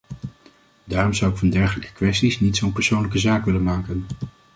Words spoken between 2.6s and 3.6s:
persoonlijke zaak